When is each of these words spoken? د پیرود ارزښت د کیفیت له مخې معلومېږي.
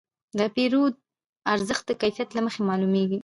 د 0.37 0.39
پیرود 0.55 0.93
ارزښت 1.53 1.83
د 1.87 1.91
کیفیت 2.01 2.29
له 2.33 2.41
مخې 2.45 2.61
معلومېږي. 2.69 3.19